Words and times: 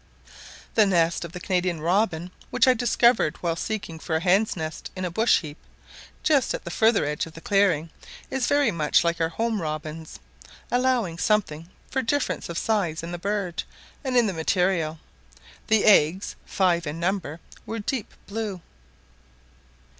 The 0.73 0.87
nest 0.87 1.23
of 1.23 1.31
the 1.31 1.39
Canadian 1.39 1.79
robin, 1.79 2.31
which 2.49 2.67
I 2.67 2.73
discovered 2.73 3.37
while 3.41 3.55
seeking 3.55 3.99
for 3.99 4.15
a 4.15 4.19
hen's 4.19 4.57
nest 4.57 4.89
in 4.95 5.05
a 5.05 5.11
bush 5.11 5.41
heap, 5.41 5.59
just 6.23 6.55
at 6.55 6.63
the 6.63 6.71
further 6.71 7.05
edge 7.05 7.27
of 7.27 7.33
the 7.33 7.39
clearing, 7.39 7.91
is 8.31 8.47
very 8.47 8.71
much 8.71 9.03
like 9.03 9.21
our 9.21 9.29
home 9.29 9.61
robin's, 9.61 10.19
allowing 10.71 11.19
something 11.19 11.69
for 11.91 12.01
difference 12.01 12.49
of 12.49 12.57
size 12.57 13.03
in 13.03 13.11
the 13.11 13.19
bird, 13.19 13.61
and 14.03 14.17
in 14.17 14.25
the 14.25 14.33
material; 14.33 14.97
the 15.67 15.85
eggs, 15.85 16.35
five 16.47 16.87
in 16.87 16.99
number, 16.99 17.39
were 17.67 17.77
deep 17.77 18.11
blue. 18.25 18.59